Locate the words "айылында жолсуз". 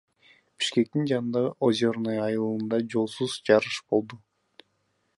2.23-3.39